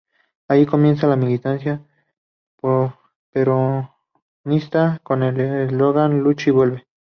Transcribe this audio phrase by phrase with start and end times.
[0.47, 1.85] Allí comienza la militancia
[3.31, 6.87] peronista con el eslogan "Luche y vuelve".